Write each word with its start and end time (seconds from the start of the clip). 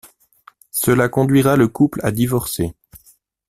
Cela 0.71 1.09
conduira 1.09 1.55
le 1.57 1.67
couple 1.67 1.99
à 2.01 2.09
divorcer. 2.11 2.73